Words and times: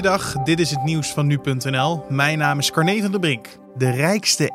Goeiedag, 0.00 0.42
dit 0.44 0.60
is 0.60 0.70
het 0.70 0.84
nieuws 0.84 1.12
van 1.12 1.26
nu.nl. 1.26 2.04
Mijn 2.08 2.38
naam 2.38 2.58
is 2.58 2.70
Carne 2.70 3.00
van 3.02 3.20
Brink. 3.20 3.46
De 3.76 3.90
rijkste 3.90 4.50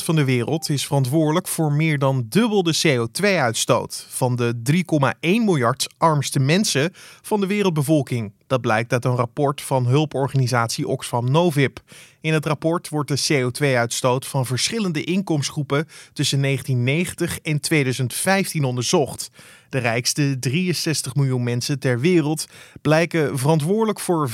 1% 0.00 0.04
van 0.04 0.16
de 0.16 0.24
wereld 0.24 0.68
is 0.68 0.86
verantwoordelijk 0.86 1.48
voor 1.48 1.72
meer 1.72 1.98
dan 1.98 2.26
dubbel 2.28 2.62
de 2.62 2.76
CO2-uitstoot 2.86 4.06
van 4.08 4.36
de 4.36 4.54
3,1 4.72 5.18
miljard 5.20 5.94
armste 5.98 6.40
mensen 6.40 6.90
van 7.22 7.40
de 7.40 7.46
wereldbevolking. 7.46 8.32
Dat 8.46 8.60
blijkt 8.60 8.92
uit 8.92 9.04
een 9.04 9.16
rapport 9.16 9.62
van 9.62 9.86
hulporganisatie 9.86 10.88
Oxfam 10.88 11.30
Novib. 11.30 11.78
In 12.20 12.32
het 12.32 12.46
rapport 12.46 12.88
wordt 12.88 13.08
de 13.08 13.50
CO2-uitstoot 13.50 14.26
van 14.26 14.46
verschillende 14.46 15.04
inkomensgroepen 15.04 15.88
tussen 16.12 16.42
1990 16.42 17.38
en 17.40 17.60
2015 17.60 18.64
onderzocht. 18.64 19.30
De 19.68 19.78
rijkste 19.78 20.36
63 20.38 21.14
miljoen 21.14 21.42
mensen 21.42 21.78
ter 21.78 22.00
wereld 22.00 22.46
blijken 22.82 23.38
verantwoordelijk 23.38 24.00
voor 24.00 24.30
15% 24.30 24.32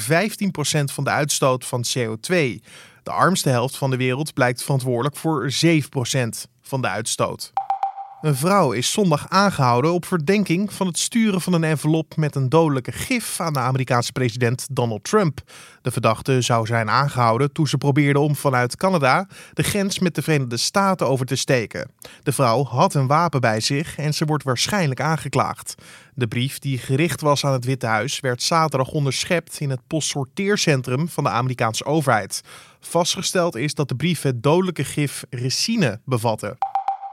van 0.84 1.04
de 1.04 1.10
uitstoot 1.10 1.66
van 1.66 1.84
CO2. 1.98 2.34
De 3.02 3.10
armste 3.10 3.48
helft 3.48 3.77
van 3.77 3.90
de 3.90 3.96
wereld 3.96 4.34
blijkt 4.34 4.62
verantwoordelijk 4.62 5.16
voor 5.16 5.52
7% 5.66 5.68
van 6.60 6.80
de 6.80 6.88
uitstoot. 6.88 7.52
Een 8.20 8.37
vrouw 8.37 8.73
is 8.73 8.92
zondag 8.92 9.29
aangehouden 9.29 9.92
op 9.92 10.05
verdenking 10.05 10.73
van 10.73 10.87
het 10.87 10.98
sturen 10.98 11.41
van 11.41 11.52
een 11.52 11.65
envelop 11.65 12.16
met 12.16 12.34
een 12.34 12.48
dodelijke 12.48 12.93
gif 12.93 13.41
aan 13.41 13.52
de 13.52 13.59
Amerikaanse 13.59 14.12
president 14.12 14.66
Donald 14.70 15.05
Trump. 15.05 15.41
De 15.83 15.91
verdachte 15.91 16.41
zou 16.41 16.66
zijn 16.66 16.91
aangehouden 16.91 17.52
toen 17.52 17.66
ze 17.66 17.79
probeerde 17.79 18.19
om 18.19 18.37
vanuit 18.37 18.77
Canada 18.77 19.29
de 19.52 19.62
grens 19.62 19.98
met 19.98 20.15
de 20.15 20.23
Verenigde 20.23 20.56
Staten 20.56 21.09
over 21.09 21.27
te 21.27 21.37
steken. 21.37 21.91
De 22.23 22.33
vrouw 22.33 22.65
had 22.65 22.95
een 22.95 23.06
wapen 23.06 23.41
bij 23.41 23.60
zich 23.60 23.96
en 23.96 24.15
ze 24.15 24.24
wordt 24.24 24.45
waarschijnlijk 24.45 25.01
aangeklaagd. 25.01 25.74
De 26.15 26.29
brief 26.29 26.59
die 26.59 26.79
gericht 26.79 27.21
was 27.21 27.45
aan 27.45 27.52
het 27.52 27.65
Witte 27.65 27.87
Huis 27.87 28.21
werd 28.21 28.43
zaterdag 28.43 28.88
onderschept 28.88 29.60
in 29.60 29.71
het 29.71 29.87
postsorteercentrum 29.87 31.09
van 31.09 31.24
de 31.24 31.30
Amerikaanse 31.30 31.84
overheid. 31.84 32.40
Vastgesteld 32.80 33.57
is 33.57 33.74
dat 33.74 33.88
de 33.88 33.96
brief 33.96 34.23
het 34.23 34.43
dodelijke 34.43 34.84
gif 34.84 35.24
ricine 35.30 36.01
bevatte. 36.05 36.70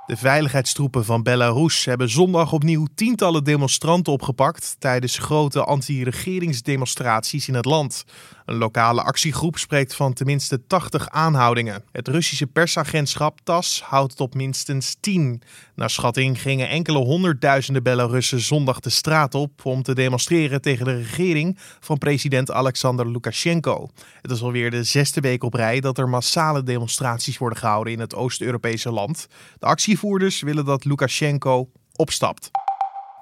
De 0.08 0.18
veiligheidstroepen 0.18 1.06
van 1.06 1.24
Belarus 1.24 1.86
hebben 1.86 2.10
zondag 2.10 2.52
opnieuw 2.54 2.88
tientallen 2.96 3.44
demonstranten 3.44 4.14
opgepakt 4.14 4.76
tijdens 4.80 5.18
grote 5.18 5.64
anti-regeringsdemonstraties 5.64 7.48
in 7.48 7.54
het 7.54 7.66
land. 7.66 8.06
Een 8.48 8.58
lokale 8.58 9.02
actiegroep 9.04 9.58
spreekt 9.58 9.96
van 9.96 10.14
tenminste 10.14 10.68
80 10.68 11.10
aanhoudingen. 11.10 11.84
Het 11.92 12.08
Russische 12.08 12.48
persagentschap 12.48 13.40
TAS 13.44 13.82
houdt 13.82 14.20
op 14.20 14.36
minstens 14.36 14.98
10. 15.00 15.42
Naar 15.76 15.90
schatting 15.90 16.42
gingen 16.42 16.70
enkele 16.70 16.98
honderdduizenden 16.98 17.84
Belarussen 17.84 18.40
zondag 18.40 18.80
de 18.80 18.90
straat 18.90 19.36
op 19.36 19.66
om 19.66 19.84
te 19.84 19.96
demonstreren 19.96 20.62
tegen 20.62 20.86
de 20.86 20.96
regering 20.96 21.58
van 21.80 21.98
president 21.98 22.52
Alexander 22.52 23.12
Lukashenko. 23.12 23.90
Het 24.22 24.32
is 24.32 24.42
alweer 24.42 24.72
de 24.72 24.84
zesde 24.84 25.22
week 25.22 25.44
op 25.44 25.54
rij 25.54 25.80
dat 25.80 25.98
er 25.98 26.10
massale 26.10 26.64
demonstraties 26.64 27.38
worden 27.38 27.60
gehouden 27.60 27.94
in 27.94 28.00
het 28.00 28.16
Oost-Europese 28.16 28.92
land. 28.92 29.28
De 29.60 29.66
actievoerders 29.66 30.42
willen 30.42 30.66
dat 30.66 30.86
Lukashenko 30.86 31.70
opstapt. 31.96 32.52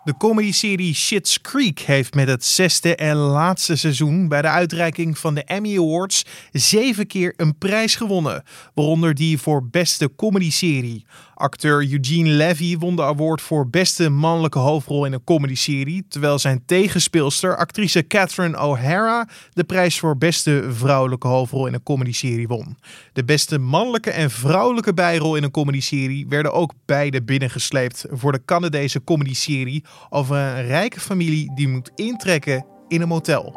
De 0.05 0.17
comedyserie 0.17 0.93
Shit's 0.93 1.41
Creek 1.41 1.79
heeft 1.79 2.13
met 2.13 2.27
het 2.27 2.45
zesde 2.45 2.95
en 2.95 3.15
laatste 3.15 3.75
seizoen 3.75 4.27
bij 4.27 4.41
de 4.41 4.47
uitreiking 4.47 5.17
van 5.17 5.35
de 5.35 5.43
Emmy 5.43 5.77
Awards 5.77 6.25
zeven 6.51 7.07
keer 7.07 7.33
een 7.37 7.57
prijs 7.57 7.95
gewonnen, 7.95 8.43
waaronder 8.73 9.13
die 9.13 9.37
voor 9.37 9.67
beste 9.67 10.15
comedyserie. 10.15 11.05
Acteur 11.35 11.91
Eugene 11.91 12.29
Levy 12.29 12.77
won 12.77 12.95
de 12.95 13.03
award 13.03 13.41
voor 13.41 13.69
beste 13.69 14.09
mannelijke 14.09 14.59
hoofdrol 14.59 15.05
in 15.05 15.13
een 15.13 15.23
comedyserie, 15.23 16.05
terwijl 16.09 16.39
zijn 16.39 16.63
tegenspeelster, 16.65 17.57
actrice 17.57 18.07
Catherine 18.07 18.59
O'Hara, 18.59 19.27
de 19.53 19.63
prijs 19.63 19.99
voor 19.99 20.17
beste 20.17 20.63
vrouwelijke 20.69 21.27
hoofdrol 21.27 21.67
in 21.67 21.73
een 21.73 21.83
comedyserie 21.83 22.47
won. 22.47 22.77
De 23.13 23.23
beste 23.23 23.57
mannelijke 23.57 24.11
en 24.11 24.31
vrouwelijke 24.31 24.93
bijrol 24.93 25.35
in 25.35 25.43
een 25.43 25.51
comedyserie 25.51 26.25
werden 26.29 26.53
ook 26.53 26.73
beide 26.85 27.23
binnengesleept 27.23 28.05
voor 28.09 28.31
de 28.31 28.41
Canadese 28.45 29.03
comedyserie 29.03 29.83
over 30.09 30.35
een 30.35 30.65
rijke 30.65 30.99
familie 30.99 31.51
die 31.55 31.67
moet 31.67 31.91
intrekken 31.95 32.65
in 32.87 33.01
een 33.01 33.07
motel. 33.07 33.55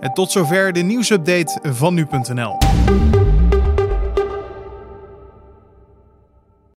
En 0.00 0.12
tot 0.12 0.30
zover 0.30 0.72
de 0.72 0.80
nieuwsupdate 0.80 1.60
van 1.72 1.94
nu.nl. 1.94 2.58